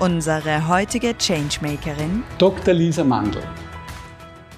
[0.00, 2.72] Unsere heutige Changemakerin Dr.
[2.72, 3.42] Lisa Mandl.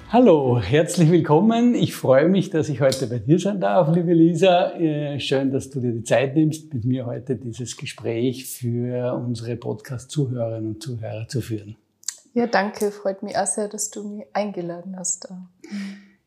[0.09, 1.75] Hallo, herzlich willkommen.
[1.75, 4.71] Ich freue mich, dass ich heute bei dir sein darf, liebe Lisa.
[4.79, 9.57] Äh, schön, dass du dir die Zeit nimmst, mit mir heute dieses Gespräch für unsere
[9.57, 11.75] Podcast-Zuhörerinnen und Zuhörer zu führen.
[12.33, 12.89] Ja, danke.
[12.91, 15.27] Freut mich auch sehr, dass du mich eingeladen hast.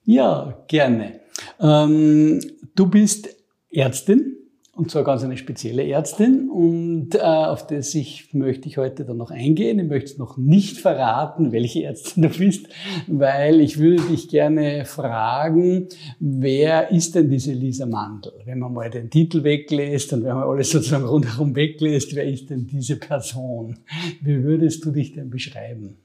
[0.05, 1.21] Ja, gerne.
[1.59, 2.39] Ähm,
[2.75, 3.35] du bist
[3.71, 4.37] Ärztin
[4.77, 6.51] und zwar ganz eine spezielle Ärztin.
[6.51, 9.79] Und äh, auf das ich, möchte ich heute dann noch eingehen.
[9.79, 12.69] Ich möchte es noch nicht verraten, welche Ärztin du bist,
[13.07, 15.89] weil ich würde dich gerne fragen,
[16.21, 18.33] wer ist denn diese Lisa Mandl?
[18.45, 22.51] Wenn man mal den Titel weglässt und wenn man alles sozusagen rundherum weglässt, wer ist
[22.51, 23.79] denn diese Person?
[24.21, 25.97] Wie würdest du dich denn beschreiben?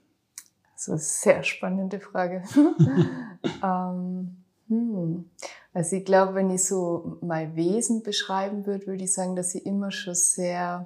[0.73, 2.41] Das ist eine sehr spannende Frage.
[3.63, 4.37] ähm,
[4.69, 5.25] hm.
[5.73, 9.65] Also ich glaube, wenn ich so mein Wesen beschreiben würde, würde ich sagen, dass ich
[9.65, 10.85] immer schon sehr,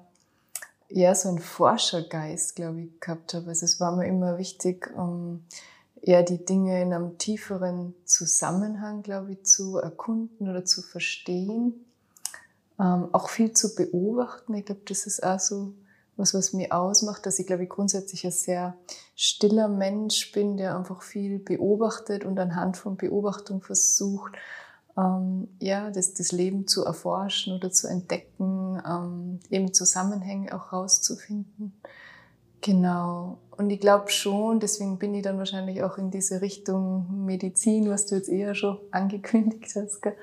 [0.89, 3.47] ja, so einen Forschergeist, glaube ich, gehabt habe.
[3.47, 5.43] Also es war mir immer wichtig, um
[6.01, 11.85] eher die Dinge in einem tieferen Zusammenhang, glaube ich, zu erkunden oder zu verstehen.
[12.79, 14.53] Ähm, auch viel zu beobachten.
[14.53, 15.73] Ich glaube, das ist auch so
[16.17, 18.77] was, was mir ausmacht, dass ich, glaube ich, grundsätzlich ein sehr
[19.15, 24.33] stiller Mensch bin, der einfach viel beobachtet und anhand von Beobachtung versucht,
[24.97, 31.73] ähm, ja, das, das Leben zu erforschen oder zu entdecken, ähm, eben Zusammenhänge auch rauszufinden.
[32.61, 33.37] Genau.
[33.51, 38.07] Und ich glaube schon, deswegen bin ich dann wahrscheinlich auch in diese Richtung Medizin, was
[38.07, 40.15] du jetzt eher schon angekündigt hast, gell?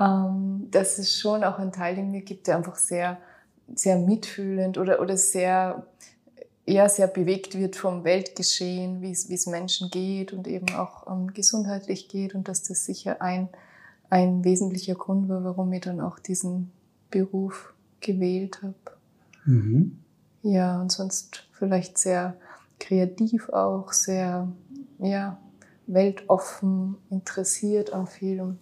[0.00, 3.18] Ähm, dass es schon auch einen Teil in mir gibt, der einfach sehr,
[3.74, 5.86] sehr mitfühlend oder, oder sehr,
[6.64, 11.06] eher sehr bewegt wird vom Weltgeschehen, wie es, wie es Menschen geht und eben auch
[11.06, 13.50] ähm, gesundheitlich geht und dass das sicher ein,
[14.10, 16.72] ein wesentlicher Grund war, warum ich dann auch diesen
[17.10, 18.74] Beruf gewählt habe.
[19.44, 19.98] Mhm.
[20.42, 22.36] Ja, und sonst vielleicht sehr
[22.78, 24.48] kreativ auch, sehr,
[24.98, 25.38] ja,
[25.86, 28.58] weltoffen, interessiert an vielem.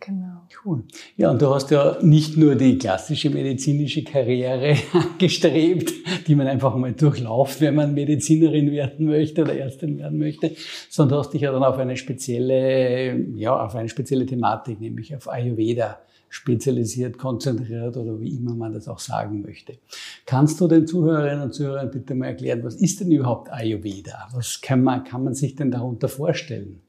[0.00, 0.42] Genau.
[0.64, 0.84] Cool.
[1.16, 4.76] Ja, und du hast ja nicht nur die klassische medizinische Karriere
[5.18, 5.92] gestrebt,
[6.26, 10.52] die man einfach mal durchlauft, wenn man Medizinerin werden möchte oder Ärztin werden möchte,
[10.88, 15.28] sondern hast dich ja dann auf eine spezielle, ja, auf eine spezielle Thematik, nämlich auf
[15.28, 15.98] Ayurveda
[16.28, 19.78] spezialisiert, konzentriert oder wie immer man das auch sagen möchte.
[20.26, 24.28] Kannst du den Zuhörerinnen und Zuhörern bitte mal erklären, was ist denn überhaupt Ayurveda?
[24.32, 26.82] Was kann man, kann man sich denn darunter vorstellen?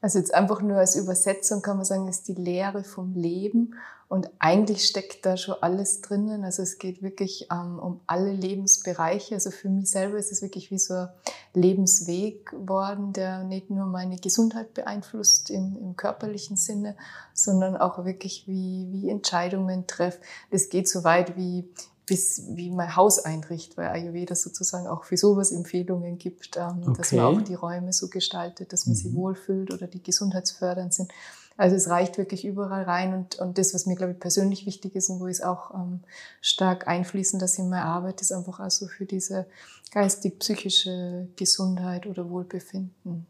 [0.00, 3.74] Also jetzt einfach nur als Übersetzung kann man sagen, ist die Lehre vom Leben
[4.08, 6.42] und eigentlich steckt da schon alles drinnen.
[6.44, 9.34] Also es geht wirklich ähm, um alle Lebensbereiche.
[9.34, 11.08] Also für mich selber ist es wirklich wie so ein
[11.52, 16.96] Lebensweg worden, der nicht nur meine Gesundheit beeinflusst im, im körperlichen Sinne,
[17.34, 20.20] sondern auch wirklich wie, wie Entscheidungen treffe.
[20.50, 21.68] Das geht so weit wie
[22.08, 26.94] bis wie mein Haus einrichtet, weil Ayurveda sozusagen auch für sowas Empfehlungen gibt, ähm, okay.
[26.96, 28.98] dass man auch die Räume so gestaltet, dass man mhm.
[28.98, 31.12] sie wohlfühlt oder die gesundheitsfördernd sind.
[31.58, 34.94] Also es reicht wirklich überall rein und, und das, was mir, glaube ich, persönlich wichtig
[34.94, 36.00] ist und wo ich es auch ähm,
[36.40, 39.46] stark einfließen dass in meine Arbeit, ist einfach auch so für diese
[39.90, 43.26] geistig-psychische Gesundheit oder Wohlbefinden.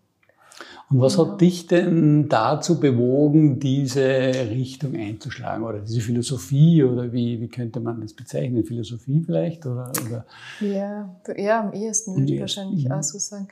[0.91, 4.03] Und was hat dich denn dazu bewogen, diese
[4.51, 8.65] Richtung einzuschlagen oder diese Philosophie oder wie, wie könnte man das bezeichnen?
[8.65, 9.67] Philosophie vielleicht?
[9.67, 10.25] Oder, oder?
[10.61, 12.93] Ja, ja, am ehesten würde ich wahrscheinlich mhm.
[12.93, 13.49] auch so sagen.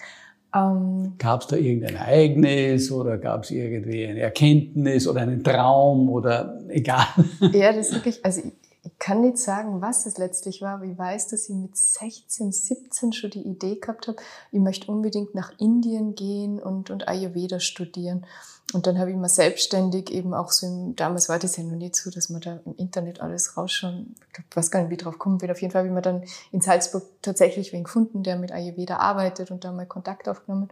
[0.55, 6.09] Ähm, gab es da irgendein Ereignis oder gab es irgendwie eine Erkenntnis oder einen Traum
[6.09, 7.07] oder egal?
[7.53, 8.43] Ja, das ist wirklich, also
[8.87, 12.53] ich kann nicht sagen, was es letztlich war, aber ich weiß, dass ich mit 16,
[12.53, 14.19] 17 schon die Idee gehabt habe,
[14.53, 18.25] ich möchte unbedingt nach Indien gehen und, und Ayurveda studieren.
[18.73, 21.77] Und dann habe ich mal selbstständig eben auch so, im, damals war das ja noch
[21.77, 25.19] nicht so, dass man da im Internet alles rausschauen, ich weiß gar nicht, wie drauf
[25.19, 25.51] kommen wird.
[25.51, 28.99] Auf jeden Fall habe ich mir dann in Salzburg tatsächlich wen gefunden, der mit Ayurveda
[28.99, 30.69] arbeitet und da mal Kontakt aufgenommen.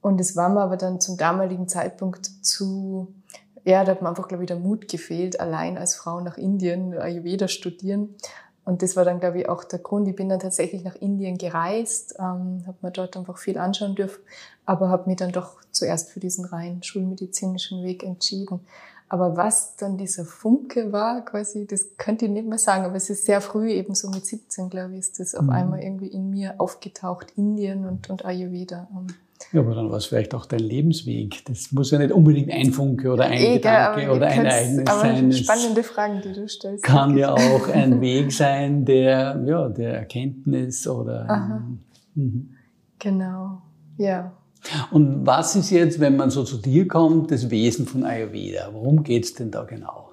[0.00, 3.12] Und es war mir aber dann zum damaligen Zeitpunkt zu,
[3.66, 6.96] ja, da hat mir einfach, glaube ich, der Mut gefehlt, allein als Frau nach Indien
[6.96, 8.14] Ayurveda studieren.
[8.64, 10.06] Und das war dann, glaube ich, auch der Grund.
[10.06, 14.22] Ich bin dann tatsächlich nach Indien gereist, ähm, habe mir dort einfach viel anschauen dürfen,
[14.66, 18.60] aber habe mich dann doch zuerst für diesen rein schulmedizinischen Weg entschieden.
[19.08, 23.10] Aber was dann dieser Funke war, quasi, das könnte ich nicht mehr sagen, aber es
[23.10, 25.50] ist sehr früh, eben so mit 17, glaube ich, ist das auf mhm.
[25.50, 28.88] einmal irgendwie in mir aufgetaucht, Indien und, und Ayurveda.
[29.52, 31.44] Ja, aber dann war es vielleicht auch dein Lebensweg.
[31.46, 35.00] Das muss ja nicht unbedingt ein Funke oder ein Egal, Gedanke oder ein Ereignis aber
[35.00, 35.32] sein.
[35.32, 36.84] Spannende Fragen, die du stellst.
[36.84, 41.48] Kann ja auch ein Weg sein der, ja, der Erkenntnis oder.
[42.14, 42.50] Mhm.
[42.98, 43.62] Genau,
[43.98, 44.32] ja.
[44.90, 48.70] Und was ist jetzt, wenn man so zu dir kommt, das Wesen von Ayurveda?
[48.72, 50.10] Worum geht es denn da genau?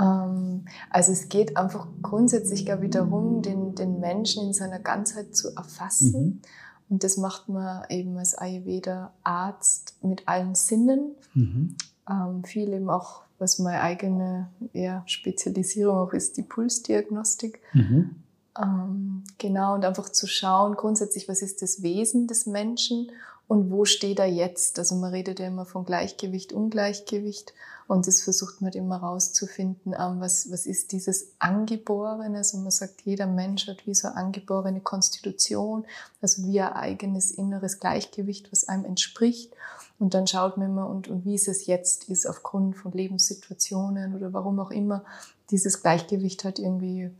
[0.00, 5.36] Ähm, also es geht einfach grundsätzlich, glaube ich, darum, den, den Menschen in seiner Ganzheit
[5.36, 6.12] zu erfassen.
[6.12, 6.40] Mhm
[6.88, 11.14] und das macht man eben als Ayurveda-Arzt mit allen Sinnen.
[11.34, 11.76] Mhm.
[12.08, 17.60] Ähm, viel eben auch, was meine eigene ja, Spezialisierung auch ist, die Pulsdiagnostik.
[17.72, 18.16] Mhm.
[18.60, 23.10] Ähm, genau, und einfach zu schauen, grundsätzlich, was ist das Wesen des Menschen
[23.48, 24.78] und wo steht er jetzt?
[24.78, 27.52] Also man redet ja immer von Gleichgewicht, Ungleichgewicht.
[27.88, 32.38] Und das versucht man immer rauszufinden, ähm, was, was ist dieses Angeborene.
[32.38, 35.84] Also man sagt, jeder Mensch hat wie so eine angeborene Konstitution,
[36.20, 39.52] also wie ein eigenes inneres Gleichgewicht, was einem entspricht.
[39.98, 44.14] Und dann schaut man immer, und, und wie es es jetzt ist, aufgrund von Lebenssituationen
[44.14, 45.04] oder warum auch immer,
[45.50, 47.10] dieses Gleichgewicht hat irgendwie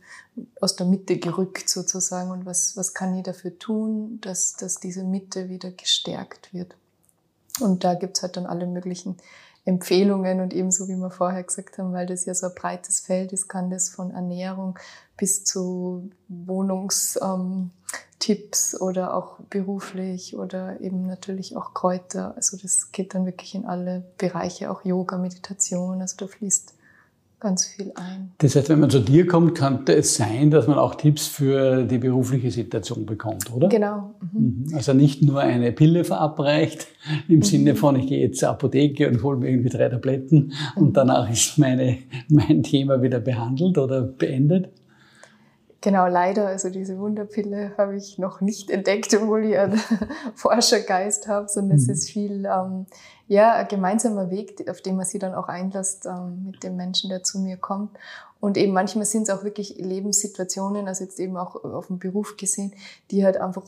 [0.59, 2.29] aus der Mitte gerückt sozusagen.
[2.29, 6.75] Und was, was kann ich dafür tun, dass, dass diese Mitte wieder gestärkt wird?
[7.59, 9.17] Und da gibt's halt dann alle möglichen
[9.67, 13.33] Empfehlungen und ebenso wie wir vorher gesagt haben, weil das ja so ein breites Feld
[13.33, 14.79] ist, kann das von Ernährung
[15.17, 17.71] bis zu Wohnungstipps
[18.73, 22.33] ähm, oder auch beruflich oder eben natürlich auch Kräuter.
[22.37, 25.99] Also das geht dann wirklich in alle Bereiche, auch Yoga, Meditation.
[26.01, 26.73] Also da fließt
[27.39, 28.31] ganz viel ein.
[28.39, 31.83] Das heißt, wenn man zu dir kommt, könnte es sein, dass man auch Tipps für
[31.83, 33.69] die berufliche Situation bekommt, oder?
[33.69, 34.15] Genau.
[34.33, 34.65] Mhm.
[34.67, 34.75] mhm.
[34.75, 36.87] Also nicht nur eine Pille verabreicht,
[37.27, 37.43] im mhm.
[37.43, 40.81] Sinne von, ich gehe jetzt zur Apotheke und hole mir irgendwie drei Tabletten mhm.
[40.81, 41.99] und danach ist meine,
[42.29, 44.69] mein Thema wieder behandelt oder beendet.
[45.81, 49.79] Genau, leider, also diese Wunderpille habe ich noch nicht entdeckt, obwohl ich einen
[50.35, 51.83] Forschergeist habe, sondern mhm.
[51.83, 52.87] es ist viel ähm,
[53.27, 57.09] ja, ein gemeinsamer Weg, auf den man sich dann auch einlässt ähm, mit dem Menschen,
[57.09, 57.95] der zu mir kommt.
[58.39, 62.37] Und eben manchmal sind es auch wirklich Lebenssituationen, also jetzt eben auch auf den Beruf
[62.37, 62.73] gesehen,
[63.11, 63.63] die halt einfach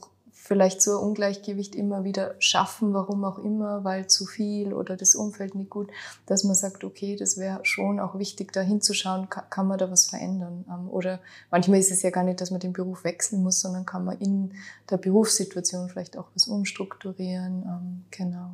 [0.49, 5.13] vielleicht so ein Ungleichgewicht immer wieder schaffen, warum auch immer, weil zu viel oder das
[5.13, 5.91] Umfeld nicht gut,
[6.25, 9.91] dass man sagt, okay, das wäre schon auch wichtig, da hinzuschauen, kann, kann man da
[9.91, 10.65] was verändern?
[10.67, 11.19] Ähm, oder
[11.51, 14.17] manchmal ist es ja gar nicht, dass man den Beruf wechseln muss, sondern kann man
[14.17, 14.53] in
[14.89, 17.61] der Berufssituation vielleicht auch was umstrukturieren.
[17.67, 18.49] Ähm, genau.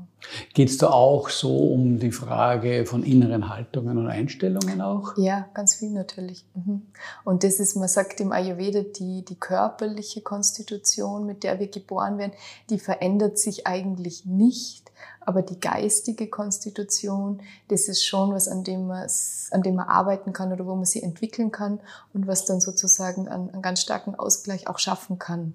[0.53, 5.15] Geht es da auch so um die Frage von inneren Haltungen und Einstellungen auch?
[5.18, 6.44] Ja, ganz viel natürlich.
[6.56, 6.81] Mhm.
[7.24, 12.17] Und das ist, man sagt im Ayurveda, die, die körperliche Konstitution, mit der wir geboren
[12.17, 12.33] werden,
[12.69, 14.91] die verändert sich eigentlich nicht.
[15.21, 19.07] Aber die geistige Konstitution, das ist schon was, an dem man,
[19.51, 21.79] an dem man arbeiten kann oder wo man sie entwickeln kann
[22.13, 25.53] und was dann sozusagen einen, einen ganz starken Ausgleich auch schaffen kann.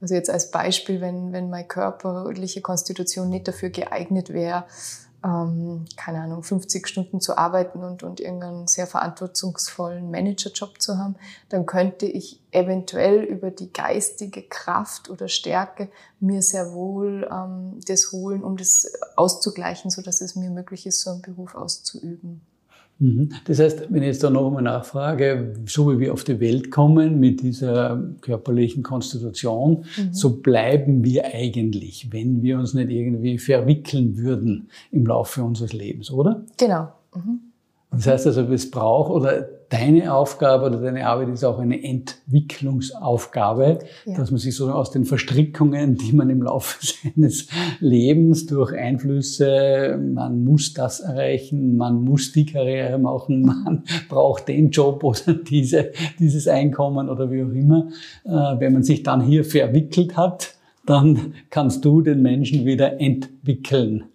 [0.00, 4.64] Also jetzt als Beispiel, wenn, wenn meine körperliche Konstitution nicht dafür geeignet wäre,
[5.24, 11.16] ähm, keine Ahnung, 50 Stunden zu arbeiten und, und irgendeinen sehr verantwortungsvollen Managerjob zu haben,
[11.48, 15.88] dann könnte ich eventuell über die geistige Kraft oder Stärke
[16.20, 21.02] mir sehr wohl ähm, das holen, um das auszugleichen, so dass es mir möglich ist,
[21.02, 22.40] so einen Beruf auszuüben.
[23.00, 23.30] Mhm.
[23.46, 26.70] Das heißt, wenn ich jetzt da noch einmal nachfrage, so wie wir auf die Welt
[26.70, 30.12] kommen mit dieser körperlichen Konstitution, mhm.
[30.12, 36.10] so bleiben wir eigentlich, wenn wir uns nicht irgendwie verwickeln würden im Laufe unseres Lebens,
[36.10, 36.44] oder?
[36.58, 36.92] Genau.
[37.14, 37.40] Mhm.
[37.90, 43.78] Das heißt also, es braucht oder deine Aufgabe oder deine Arbeit ist auch eine Entwicklungsaufgabe,
[44.04, 44.16] ja.
[44.16, 46.78] dass man sich so aus den Verstrickungen, die man im Laufe
[47.14, 47.46] seines
[47.78, 54.70] Lebens durch Einflüsse, man muss das erreichen, man muss die Karriere machen, man braucht den
[54.70, 57.88] Job oder diese, dieses Einkommen oder wie auch immer.
[58.24, 64.09] Äh, wenn man sich dann hier verwickelt hat, dann kannst du den Menschen wieder entwickeln.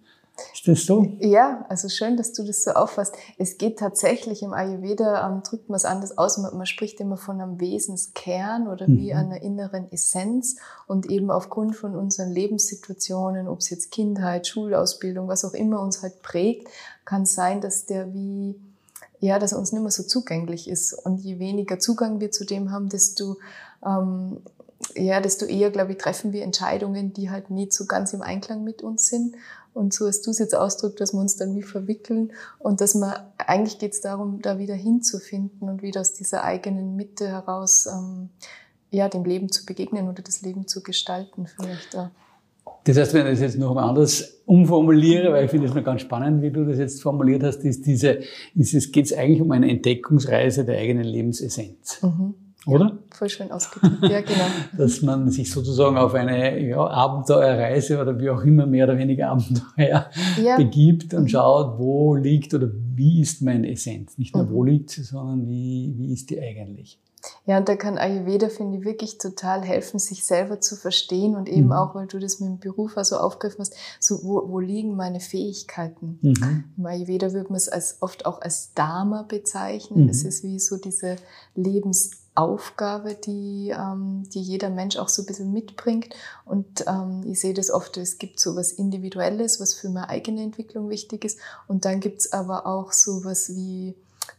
[0.52, 1.06] Ist das so?
[1.20, 3.14] Ja, also schön, dass du das so auffasst.
[3.38, 6.36] Es geht tatsächlich im Ayurveda, ähm, drückt man es anders aus.
[6.38, 9.18] Man, man, spricht immer von einem Wesenskern oder wie mhm.
[9.18, 10.56] einer inneren Essenz.
[10.86, 16.02] Und eben aufgrund von unseren Lebenssituationen, ob es jetzt Kindheit, Schulausbildung, was auch immer uns
[16.02, 16.68] halt prägt,
[17.04, 18.60] kann es sein, dass der wie,
[19.20, 20.92] ja, dass er uns nicht mehr so zugänglich ist.
[20.92, 23.36] Und je weniger Zugang wir zu dem haben, desto
[23.84, 24.38] ähm,
[24.94, 28.62] ja, desto eher, glaube ich, treffen wir Entscheidungen, die halt nicht so ganz im Einklang
[28.64, 29.36] mit uns sind.
[29.76, 32.94] Und so hast du es jetzt ausdrückt, dass wir uns dann wie verwickeln und dass
[32.94, 37.86] man, eigentlich geht es darum, da wieder hinzufinden und wieder aus dieser eigenen Mitte heraus,
[37.86, 38.30] ähm,
[38.90, 41.92] ja, dem Leben zu begegnen oder das Leben zu gestalten vielleicht.
[41.92, 42.10] Ja.
[42.84, 45.84] Das heißt, wenn ich das jetzt noch einmal anders umformuliere, weil ich finde es noch
[45.84, 48.20] ganz spannend, wie du das jetzt formuliert hast, ist diese,
[48.54, 52.02] ist es, geht es eigentlich um eine Entdeckungsreise der eigenen Lebensessenz.
[52.02, 52.34] Mhm.
[52.66, 52.98] Oder?
[53.12, 54.02] Voll schön ausgedrückt.
[54.02, 54.44] Ja, genau.
[54.76, 59.28] Dass man sich sozusagen auf eine ja, Abenteuerreise oder wie auch immer mehr oder weniger
[59.30, 60.10] Abenteuer
[60.42, 60.56] ja.
[60.56, 64.18] begibt und schaut, wo liegt oder wie ist meine Essenz.
[64.18, 64.50] Nicht nur mhm.
[64.50, 66.98] wo liegt sie, sondern wie, wie ist die eigentlich.
[67.44, 71.48] Ja, und da kann Ayurveda, finde ich, wirklich total helfen, sich selber zu verstehen und
[71.48, 71.72] eben mhm.
[71.72, 75.20] auch, weil du das mit dem Beruf also aufgegriffen hast, so wo, wo liegen meine
[75.20, 76.18] Fähigkeiten?
[76.22, 76.64] Mhm.
[76.76, 80.04] Im Ayurveda würde man es als, oft auch als Dharma bezeichnen.
[80.04, 80.08] Mhm.
[80.08, 81.16] Es ist wie so diese
[82.36, 86.14] Lebensaufgabe, die, ähm, die jeder Mensch auch so ein bisschen mitbringt.
[86.44, 90.42] Und ähm, ich sehe das oft, es gibt so was Individuelles, was für meine eigene
[90.42, 91.38] Entwicklung wichtig ist.
[91.66, 93.94] Und dann gibt es aber auch so was wie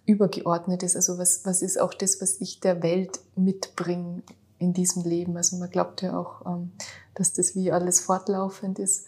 [0.05, 0.95] Übergeordnetes.
[0.95, 4.21] Also was, was ist auch das, was ich der Welt mitbringe
[4.59, 5.35] in diesem Leben?
[5.37, 6.71] Also man glaubt ja auch, ähm,
[7.15, 9.05] dass das wie alles fortlaufend ist.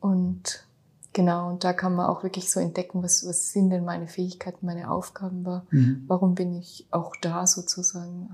[0.00, 0.64] Und
[1.14, 4.64] Genau, und da kann man auch wirklich so entdecken, was, was sind denn meine Fähigkeiten,
[4.64, 6.04] meine Aufgaben, war, mhm.
[6.06, 8.30] warum bin ich auch da sozusagen.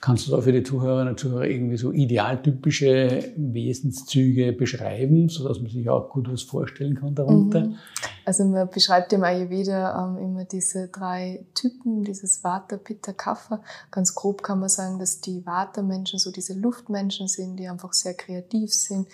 [0.00, 5.70] Kannst du da für die Zuhörerinnen und Zuhörer irgendwie so idealtypische Wesenszüge beschreiben, sodass man
[5.70, 7.60] sich auch gut was vorstellen kann darunter?
[7.60, 7.76] Mhm.
[8.24, 13.62] Also man beschreibt im Ayurveda ähm, immer diese drei Typen, dieses Vata, Pitta, Kapha.
[13.92, 18.14] Ganz grob kann man sagen, dass die Vata-Menschen so diese Luftmenschen sind, die einfach sehr
[18.14, 19.06] kreativ sind,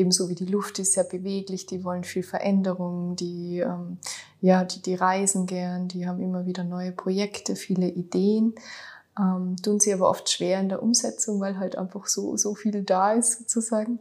[0.00, 3.98] ebenso wie die Luft ist sehr beweglich, die wollen viel Veränderung, die, ähm,
[4.40, 8.54] ja, die, die reisen gern, die haben immer wieder neue Projekte, viele Ideen,
[9.18, 12.82] ähm, tun sie aber oft schwer in der Umsetzung, weil halt einfach so, so viel
[12.82, 14.00] da ist sozusagen.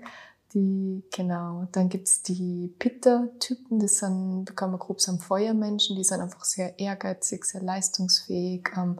[0.53, 6.21] Die, genau, dann gibt's die Pitter-Typen, das sind, kann man grob sagen, Feuermenschen, die sind
[6.21, 8.97] einfach sehr ehrgeizig, sehr leistungsfähig, ähm,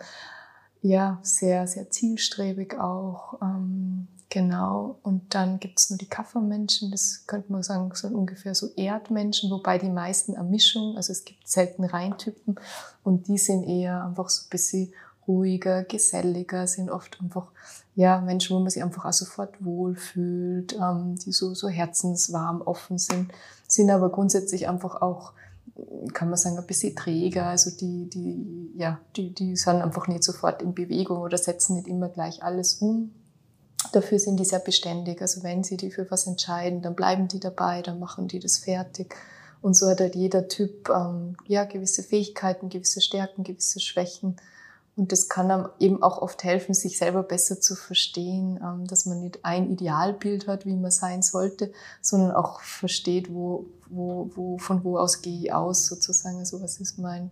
[0.82, 3.42] ja, sehr, sehr zielstrebig auch.
[3.42, 8.70] Ähm, Genau, und dann gibt's nur die Kaffermenschen, das könnte man sagen, so ungefähr so
[8.76, 12.60] Erdmenschen, wobei die meisten eine Mischung, also es gibt selten Reintypen
[13.04, 14.94] und die sind eher einfach so ein bisschen
[15.28, 17.48] ruhiger, geselliger, sind oft einfach
[17.96, 23.00] ja, Menschen, wo man sich einfach auch sofort wohlfühlt, ähm, die so, so herzenswarm, offen
[23.00, 23.32] sind,
[23.68, 25.34] sind aber grundsätzlich einfach auch,
[26.14, 30.24] kann man sagen, ein bisschen träger, also die, die, ja, die, die sind einfach nicht
[30.24, 33.12] sofort in Bewegung oder setzen nicht immer gleich alles um,
[33.92, 35.22] Dafür sind die sehr beständig.
[35.22, 38.58] Also wenn sie die für was entscheiden, dann bleiben die dabei, dann machen die das
[38.58, 39.16] fertig.
[39.62, 44.38] Und so hat halt jeder Typ ähm, ja gewisse Fähigkeiten, gewisse Stärken, gewisse Schwächen.
[44.96, 49.06] Und das kann einem eben auch oft helfen, sich selber besser zu verstehen, ähm, dass
[49.06, 54.58] man nicht ein Idealbild hat, wie man sein sollte, sondern auch versteht, wo, wo, wo,
[54.58, 56.40] von wo aus gehe ich aus, sozusagen.
[56.40, 57.32] Also was ist mein,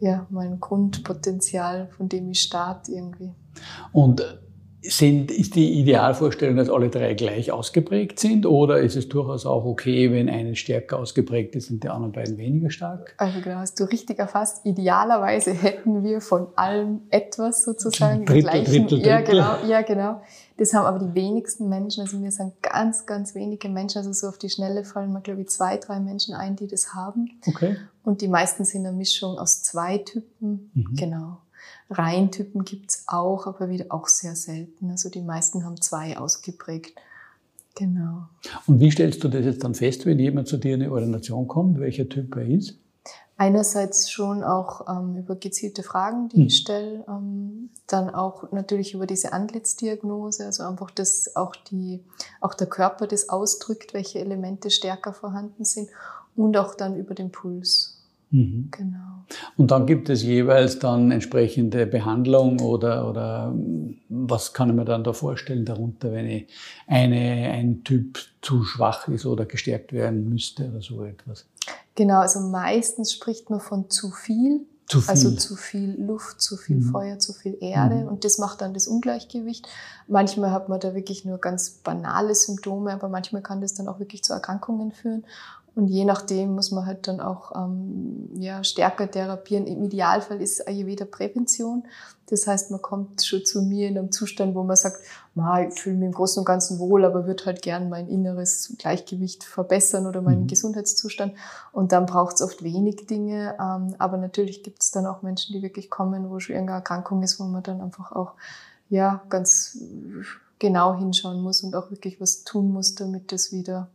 [0.00, 3.32] ja, mein Grundpotenzial, von dem ich starte irgendwie.
[3.92, 4.22] Und
[4.82, 9.64] sind, ist die Idealvorstellung, dass alle drei gleich ausgeprägt sind oder ist es durchaus auch
[9.64, 13.14] okay, wenn eine stärker ausgeprägt ist und die anderen beiden weniger stark?
[13.18, 14.64] Also genau, hast du richtig erfasst.
[14.64, 18.24] Idealerweise hätten wir von allem etwas sozusagen.
[18.24, 19.06] Drittel, gleichen, Drittel, Drittel.
[19.06, 20.20] Ja, genau, ja, genau.
[20.58, 24.28] Das haben aber die wenigsten Menschen, also wir sind ganz, ganz wenige Menschen, also so
[24.28, 27.30] auf die Schnelle fallen mir, glaube ich, zwei, drei Menschen ein, die das haben.
[27.46, 27.76] Okay.
[28.04, 30.70] Und die meisten sind eine Mischung aus zwei Typen.
[30.74, 30.96] Mhm.
[30.96, 31.38] Genau.
[31.90, 34.90] Reihentypen gibt's auch, aber wieder auch sehr selten.
[34.90, 36.94] Also die meisten haben zwei ausgeprägt.
[37.74, 38.26] Genau.
[38.66, 41.46] Und wie stellst du das jetzt dann fest, wenn jemand zu dir in eine Ordination
[41.46, 42.74] kommt, welcher Typ er ist?
[43.36, 46.46] Einerseits schon auch ähm, über gezielte Fragen, die hm.
[46.46, 52.02] ich stelle, ähm, dann auch natürlich über diese Antlitzdiagnose, also einfach, dass auch, die,
[52.40, 55.88] auch der Körper das ausdrückt, welche Elemente stärker vorhanden sind
[56.34, 57.97] und auch dann über den Puls.
[58.30, 58.68] Mhm.
[58.70, 59.08] Genau.
[59.56, 63.54] Und dann gibt es jeweils dann entsprechende Behandlung oder, oder
[64.08, 66.48] was kann ich mir dann da vorstellen darunter, wenn ich
[66.86, 71.46] eine, ein Typ zu schwach ist oder gestärkt werden müsste oder so etwas?
[71.94, 74.60] Genau, also meistens spricht man von zu viel.
[74.86, 75.10] Zu viel.
[75.10, 76.84] Also zu viel Luft, zu viel mhm.
[76.84, 78.08] Feuer, zu viel Erde mhm.
[78.08, 79.68] und das macht dann das Ungleichgewicht.
[80.06, 83.98] Manchmal hat man da wirklich nur ganz banale Symptome, aber manchmal kann das dann auch
[83.98, 85.26] wirklich zu Erkrankungen führen.
[85.78, 89.68] Und je nachdem muss man halt dann auch ähm, ja, stärker therapieren.
[89.68, 91.84] Im Idealfall ist Ayurveda Prävention.
[92.26, 94.98] Das heißt, man kommt schon zu mir in einem Zustand, wo man sagt,
[95.36, 99.44] ich fühle mich im Großen und Ganzen wohl, aber würde halt gern mein inneres Gleichgewicht
[99.44, 100.46] verbessern oder meinen mhm.
[100.48, 101.34] Gesundheitszustand.
[101.70, 103.54] Und dann braucht es oft wenig Dinge.
[103.60, 107.22] Ähm, aber natürlich gibt es dann auch Menschen, die wirklich kommen, wo schon irgendeine Erkrankung
[107.22, 108.32] ist, wo man dann einfach auch
[108.88, 109.78] ja ganz
[110.58, 113.86] genau hinschauen muss und auch wirklich was tun muss, damit das wieder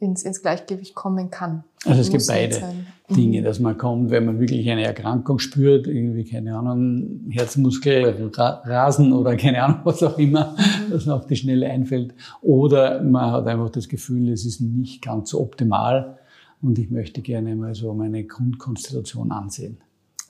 [0.00, 1.64] ins, ins Gleichgewicht kommen kann.
[1.84, 2.62] Also es gibt beide
[3.10, 3.44] Dinge, mhm.
[3.44, 9.36] dass man kommt, wenn man wirklich eine Erkrankung spürt, irgendwie, keine Ahnung, Herzmuskel, Rasen oder
[9.36, 10.92] keine Ahnung, was auch immer, mhm.
[10.92, 12.14] was auf die Schnelle einfällt.
[12.42, 16.18] Oder man hat einfach das Gefühl, es ist nicht ganz so optimal
[16.60, 19.78] und ich möchte gerne mal so meine Grundkonstellation ansehen.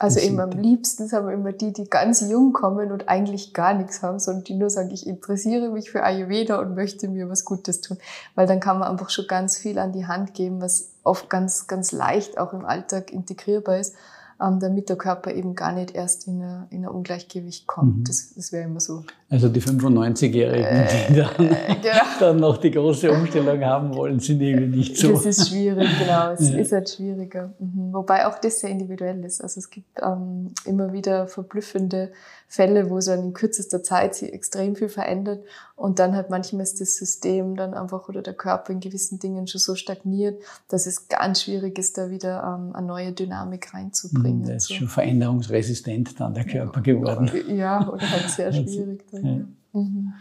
[0.00, 3.74] Also eben am liebsten sind wir immer die, die ganz jung kommen und eigentlich gar
[3.74, 7.44] nichts haben, sondern die nur sagen, ich interessiere mich für Ayurveda und möchte mir was
[7.44, 7.98] Gutes tun.
[8.36, 11.66] Weil dann kann man einfach schon ganz viel an die Hand geben, was oft ganz,
[11.66, 13.96] ganz leicht auch im Alltag integrierbar ist
[14.38, 17.98] damit der Körper eben gar nicht erst in ein, in ein Ungleichgewicht kommt.
[17.98, 18.04] Mhm.
[18.04, 19.02] Das, das wäre immer so.
[19.28, 22.04] Also die 95-Jährigen, äh, die dann, äh, genau.
[22.20, 25.12] dann, noch die große Umstellung haben wollen, sind irgendwie nicht so.
[25.12, 26.30] Das ist schwierig, genau.
[26.32, 26.58] Es ja.
[26.58, 27.52] ist halt schwieriger.
[27.58, 27.92] Mhm.
[27.92, 29.42] Wobei auch das sehr individuell ist.
[29.42, 32.12] Also es gibt ähm, immer wieder verblüffende
[32.46, 35.40] Fälle, wo so in kürzester Zeit sich extrem viel verändert
[35.78, 39.46] und dann hat manchmal ist das System dann einfach oder der Körper in gewissen Dingen
[39.46, 44.42] schon so stagniert, dass es ganz schwierig ist, da wieder ähm, eine neue Dynamik reinzubringen.
[44.42, 44.74] Der ist so.
[44.74, 47.30] schon veränderungsresistent dann der Körper geworden.
[47.46, 49.04] Ja, oder halt sehr schwierig.
[49.12, 49.80] Dann, ja.
[49.80, 50.14] Mhm.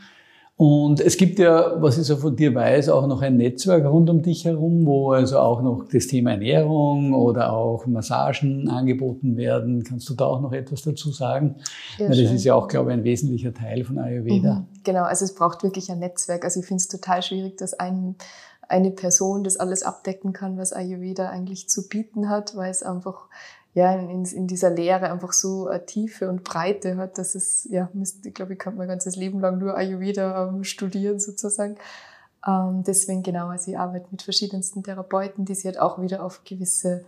[0.58, 4.10] Und es gibt ja, was ich so von dir weiß, auch noch ein Netzwerk rund
[4.10, 9.84] um dich herum, wo also auch noch das Thema Ernährung oder auch Massagen angeboten werden.
[9.84, 11.58] Kannst du da auch noch etwas dazu sagen?
[12.00, 14.56] Ja, Weil das ist ja auch, glaube ich, ein wesentlicher Teil von Ayurveda.
[14.56, 16.44] Mhm, genau, also es braucht wirklich ein Netzwerk.
[16.44, 18.16] Also ich finde es total schwierig, dass ein,
[18.68, 23.28] eine Person das alles abdecken kann, was Ayurveda eigentlich zu bieten hat, weil es einfach
[23.74, 27.90] ja, in, in dieser Lehre einfach so eine Tiefe und Breite hat, dass es, ja,
[28.24, 31.78] ich glaube, ich kann mein ganzes Leben lang nur Ayurveda ähm, studieren sozusagen.
[32.46, 36.44] Ähm, deswegen genau, also ich arbeite mit verschiedensten Therapeuten, die sich halt auch wieder auf
[36.44, 37.06] gewisse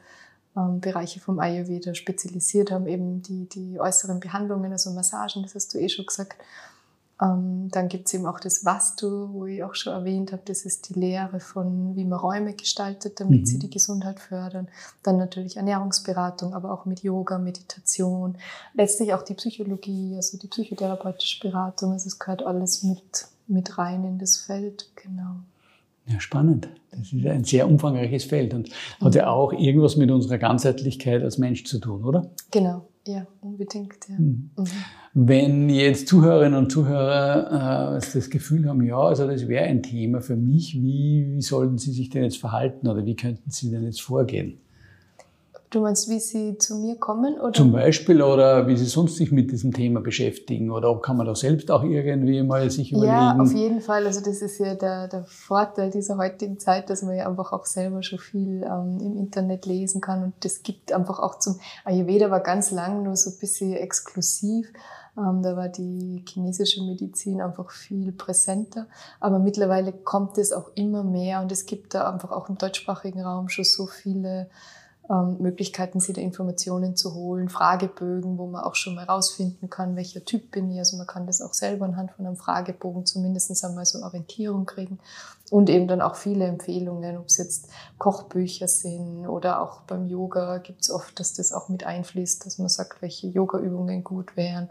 [0.55, 5.73] ähm, Bereiche vom Ayurveda spezialisiert haben, eben die, die äußeren Behandlungen, also Massagen, das hast
[5.73, 6.35] du eh schon gesagt,
[7.21, 10.87] dann gibt es eben auch das Vastu, wo ich auch schon erwähnt habe, das ist
[10.87, 13.45] die Lehre von, wie man Räume gestaltet, damit mhm.
[13.45, 14.69] sie die Gesundheit fördern.
[15.03, 18.37] Dann natürlich Ernährungsberatung, aber auch mit Yoga, Meditation,
[18.73, 21.91] letztlich auch die Psychologie, also die psychotherapeutische Beratung.
[21.91, 25.35] Also es gehört alles mit, mit rein in das Feld, genau.
[26.05, 26.69] Ja, spannend.
[26.91, 28.69] Das ist ein sehr umfangreiches Feld und
[29.01, 32.29] hat ja auch irgendwas mit unserer Ganzheitlichkeit als Mensch zu tun, oder?
[32.49, 34.07] Genau, ja, unbedingt.
[34.07, 34.15] Ja.
[34.17, 34.51] Mhm.
[34.55, 34.67] Mhm.
[35.13, 40.21] Wenn jetzt Zuhörerinnen und Zuhörer äh, das Gefühl haben, ja, also das wäre ein Thema
[40.21, 43.83] für mich, wie, wie sollten sie sich denn jetzt verhalten oder wie könnten sie denn
[43.83, 44.59] jetzt vorgehen?
[45.71, 47.39] Du meinst, wie sie zu mir kommen?
[47.39, 47.53] Oder?
[47.53, 51.27] Zum Beispiel oder wie sie sonst sich mit diesem Thema beschäftigen oder ob kann man
[51.27, 53.13] da selbst auch irgendwie mal sich überlegen?
[53.13, 54.07] Ja, auf jeden Fall.
[54.07, 57.67] Also das ist ja der, der Vorteil dieser heutigen Zeit, dass man ja einfach auch
[57.67, 62.31] selber schon viel ähm, im Internet lesen kann und das gibt einfach auch zum Ayurveda
[62.31, 64.73] war ganz lang nur so ein bisschen exklusiv.
[65.19, 68.87] Ähm, da war die chinesische Medizin einfach viel präsenter.
[69.19, 73.21] Aber mittlerweile kommt es auch immer mehr und es gibt da einfach auch im deutschsprachigen
[73.21, 74.49] Raum schon so viele
[75.09, 79.95] ähm, Möglichkeiten, sich da Informationen zu holen, Fragebögen, wo man auch schon mal rausfinden kann,
[79.95, 80.77] welcher Typ bin ich.
[80.77, 84.99] Also man kann das auch selber anhand von einem Fragebogen zumindest einmal so Orientierung kriegen.
[85.49, 90.59] Und eben dann auch viele Empfehlungen, ob es jetzt Kochbücher sind oder auch beim Yoga
[90.59, 94.69] gibt es oft, dass das auch mit einfließt, dass man sagt, welche Yogaübungen gut wären.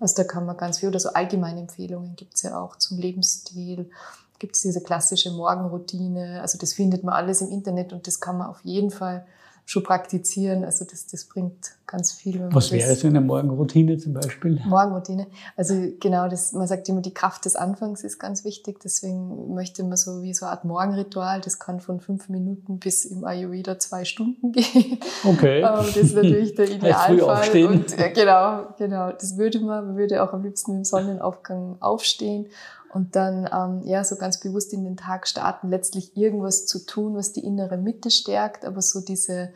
[0.00, 2.98] Also da kann man ganz viel, oder so allgemeine Empfehlungen gibt es ja auch zum
[2.98, 3.90] Lebensstil
[4.38, 6.40] gibt es diese klassische Morgenroutine.
[6.42, 9.26] Also das findet man alles im Internet und das kann man auf jeden Fall
[9.68, 10.64] schon praktizieren.
[10.64, 12.48] Also das, das bringt ganz viel.
[12.52, 14.58] Was wäre so eine Morgenroutine zum Beispiel?
[14.64, 15.26] Morgenroutine.
[15.56, 18.80] Also genau, das, man sagt immer, die Kraft des Anfangs ist ganz wichtig.
[18.82, 21.42] Deswegen möchte man so wie so eine Art Morgenritual.
[21.42, 25.00] Das kann von fünf Minuten bis im Ayurveda zwei Stunden gehen.
[25.24, 25.60] Okay.
[25.60, 27.66] das ist natürlich der Idealfall.
[27.66, 29.12] Und, äh, genau, genau.
[29.12, 32.46] Das würde man, man würde auch am liebsten im Sonnenaufgang aufstehen
[32.92, 37.14] und dann ähm, ja so ganz bewusst in den Tag starten, letztlich irgendwas zu tun,
[37.14, 39.50] was die innere Mitte stärkt, aber so diese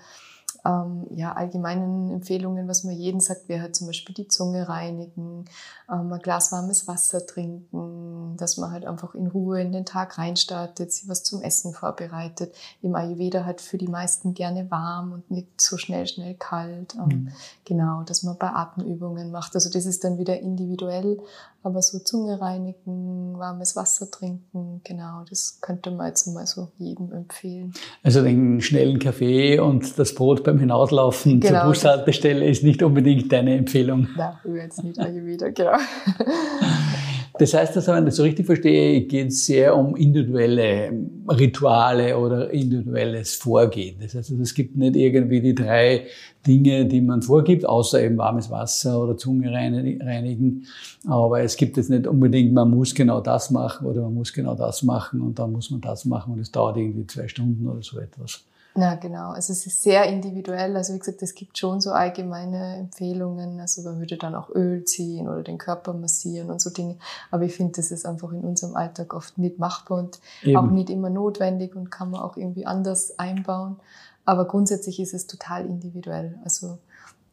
[0.64, 5.45] ähm, ja, allgemeinen Empfehlungen, was man jeden sagt, wäre halt zum Beispiel die Zunge reinigen,
[5.90, 10.18] ähm, ein Glas warmes Wasser trinken, dass man halt einfach in Ruhe in den Tag
[10.18, 12.55] reinstartet, sich was zum Essen vorbereitet.
[12.81, 16.95] Im Ayurveda halt für die meisten gerne warm und nicht so schnell, schnell kalt.
[16.95, 17.29] Ähm, mhm.
[17.64, 19.55] Genau, dass man bei Atemübungen macht.
[19.55, 21.18] Also das ist dann wieder individuell,
[21.62, 27.12] aber so Zunge reinigen, warmes Wasser trinken, genau, das könnte man jetzt mal so jedem
[27.12, 27.72] empfehlen.
[28.03, 31.61] Also den schnellen Kaffee und das Brot beim Hinauslaufen genau.
[31.61, 34.09] zur Bushaltestelle ist nicht unbedingt deine Empfehlung.
[34.16, 35.77] Nein, jetzt nicht Ayurveda, genau.
[37.42, 40.92] Das heißt, dass, wenn ich das so richtig verstehe, geht es sehr um individuelle
[41.28, 43.96] Rituale oder individuelles Vorgehen.
[44.00, 46.07] Das heißt, es gibt nicht irgendwie die drei
[46.46, 50.68] Dinge, die man vorgibt, außer eben warmes Wasser oder Zunge reinigen.
[51.09, 54.55] Aber es gibt jetzt nicht unbedingt, man muss genau das machen oder man muss genau
[54.55, 57.83] das machen und dann muss man das machen und es dauert irgendwie zwei Stunden oder
[57.83, 58.44] so etwas.
[58.75, 60.77] Na genau, also es ist sehr individuell.
[60.77, 63.61] Also wie gesagt, es gibt schon so allgemeine Empfehlungen.
[63.61, 66.97] Also man würde dann auch Öl ziehen oder den Körper massieren und so Dinge.
[67.31, 70.57] Aber ich finde, das ist einfach in unserem Alltag oft nicht machbar und Eben.
[70.57, 73.77] auch nicht immer notwendig und kann man auch irgendwie anders einbauen.
[74.25, 76.39] Aber grundsätzlich ist es total individuell.
[76.45, 76.79] Also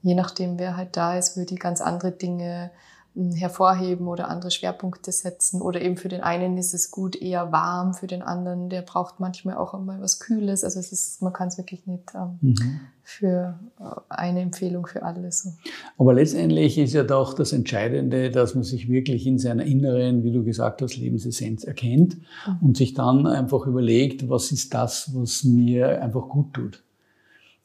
[0.02, 2.72] je nachdem, wer halt da ist, würde ich ganz andere Dinge
[3.36, 5.62] hervorheben oder andere Schwerpunkte setzen.
[5.62, 9.20] Oder eben für den einen ist es gut eher warm, für den anderen, der braucht
[9.20, 10.64] manchmal auch einmal was Kühles.
[10.64, 12.80] Also es ist, man kann es wirklich nicht ähm, mhm.
[13.04, 15.50] für äh, eine Empfehlung für alle so.
[15.98, 20.32] Aber letztendlich ist ja doch das Entscheidende, dass man sich wirklich in seiner inneren, wie
[20.32, 22.58] du gesagt hast, Lebensessenz erkennt mhm.
[22.62, 26.84] und sich dann einfach überlegt, was ist das, was mir einfach gut tut.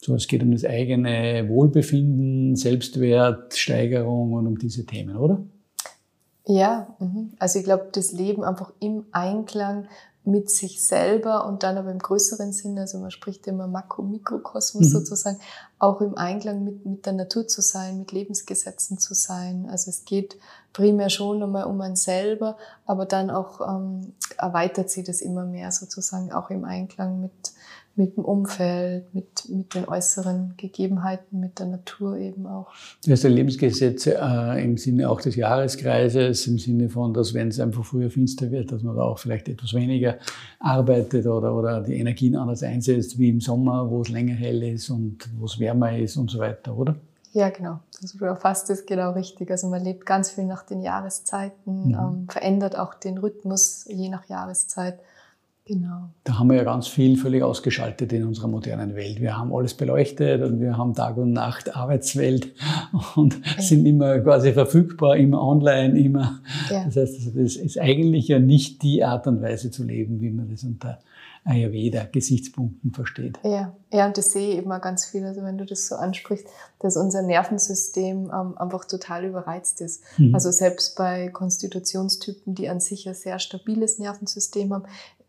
[0.05, 5.41] So, es geht um das eigene Wohlbefinden, Selbstwertsteigerung und um diese Themen, oder?
[6.45, 7.31] Ja, mhm.
[7.39, 9.87] also ich glaube, das Leben einfach im Einklang
[10.23, 14.89] mit sich selber und dann aber im größeren Sinne, also man spricht immer Makro-Mikrokosmos mhm.
[14.89, 15.39] sozusagen,
[15.79, 19.67] auch im Einklang mit, mit der Natur zu sein, mit Lebensgesetzen zu sein.
[19.71, 20.37] Also es geht
[20.71, 25.71] primär schon einmal um einen selber, aber dann auch ähm, erweitert sich das immer mehr
[25.71, 27.53] sozusagen auch im Einklang mit,
[27.97, 32.67] mit dem Umfeld, mit, mit den äußeren Gegebenheiten, mit der Natur eben auch.
[33.03, 37.59] Das heißt, Lebensgesetze äh, im Sinne auch des Jahreskreises, im Sinne von, dass wenn es
[37.59, 40.17] einfach früher finster wird, dass man da auch vielleicht etwas weniger
[40.59, 44.89] arbeitet oder, oder die Energien anders einsetzt, wie im Sommer, wo es länger hell ist
[44.89, 46.95] und wo es wärmer ist und so weiter, oder?
[47.31, 47.79] Ja, genau.
[48.01, 49.51] Also du erfasst es genau richtig.
[49.51, 51.93] Also man lebt ganz viel nach den Jahreszeiten, mhm.
[51.93, 54.99] ähm, verändert auch den Rhythmus je nach Jahreszeit.
[55.67, 56.11] Genau.
[56.23, 59.19] Da haben wir ja ganz viel völlig ausgeschaltet in unserer modernen Welt.
[59.19, 62.53] Wir haben alles beleuchtet und wir haben Tag und Nacht Arbeitswelt
[63.15, 63.61] und ja.
[63.61, 66.39] sind immer quasi verfügbar, immer online, immer.
[66.69, 66.85] Ja.
[66.85, 70.51] Das heißt, das ist eigentlich ja nicht die Art und Weise zu leben, wie man
[70.51, 70.99] das unter
[71.45, 73.37] Ayurveda-Gesichtspunkten versteht.
[73.43, 73.75] Ja.
[73.93, 76.47] ja, und das sehe ich immer ganz viel, also wenn du das so ansprichst,
[76.79, 80.03] dass unser Nervensystem ähm, einfach total überreizt ist.
[80.17, 80.33] Mhm.
[80.33, 84.85] Also selbst bei Konstitutionstypen, die an sich ein sehr stabiles Nervensystem haben,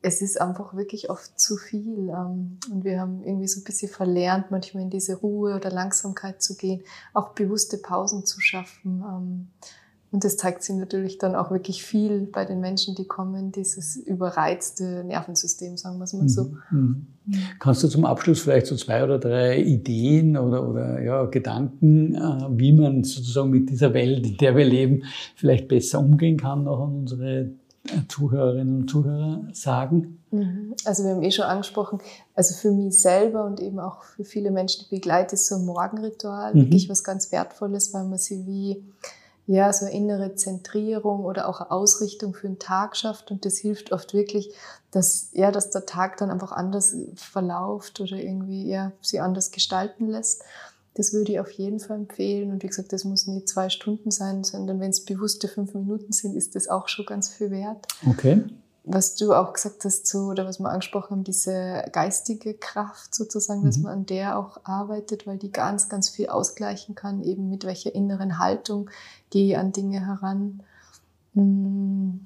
[0.06, 2.10] es ist einfach wirklich oft zu viel.
[2.10, 6.40] Ähm, und wir haben irgendwie so ein bisschen verlernt, manchmal in diese Ruhe oder Langsamkeit
[6.40, 9.02] zu gehen, auch bewusste Pausen zu schaffen.
[9.02, 9.48] Ähm,
[10.12, 13.96] und das zeigt sich natürlich dann auch wirklich viel bei den Menschen, die kommen, dieses
[13.96, 16.54] überreizte Nervensystem, sagen wir es mal so.
[16.70, 17.06] Mhm.
[17.24, 17.36] Mhm.
[17.58, 22.46] Kannst du zum Abschluss vielleicht so zwei oder drei Ideen oder, oder ja, Gedanken, äh,
[22.50, 25.02] wie man sozusagen mit dieser Welt, in der wir leben,
[25.34, 27.50] vielleicht besser umgehen kann, noch an unsere
[28.08, 30.20] Zuhörerinnen und Zuhörer sagen?
[30.30, 30.74] Mhm.
[30.84, 32.00] Also wir haben eh schon angesprochen,
[32.34, 35.64] also für mich selber und eben auch für viele Menschen, die begleite, ist so ein
[35.64, 36.62] Morgenritual mhm.
[36.62, 38.84] wirklich was ganz Wertvolles, weil man sie wie
[39.48, 43.30] ja, so eine innere Zentrierung oder auch eine Ausrichtung für den Tag schafft.
[43.30, 44.52] Und das hilft oft wirklich,
[44.90, 50.08] dass, ja, dass der Tag dann einfach anders verlauft oder irgendwie, ja, sie anders gestalten
[50.08, 50.42] lässt.
[50.96, 52.50] Das würde ich auf jeden Fall empfehlen.
[52.50, 56.12] Und wie gesagt, das muss nicht zwei Stunden sein, sondern wenn es bewusste fünf Minuten
[56.12, 57.86] sind, ist das auch schon ganz viel wert.
[58.08, 58.42] Okay.
[58.84, 63.60] Was du auch gesagt hast, so, oder was wir angesprochen haben, diese geistige Kraft sozusagen,
[63.60, 63.66] mhm.
[63.66, 67.64] dass man an der auch arbeitet, weil die ganz, ganz viel ausgleichen kann, eben mit
[67.64, 68.88] welcher inneren Haltung
[69.28, 70.62] gehe ich an Dinge heran.
[71.34, 72.20] Hm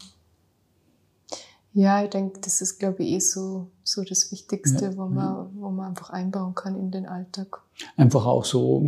[1.73, 5.25] ja, ich denke, das ist, glaube ich, eh so, so das Wichtigste, ja, wo, man,
[5.25, 5.51] ja.
[5.55, 7.61] wo man einfach einbauen kann in den Alltag.
[7.97, 8.85] Einfach auch so,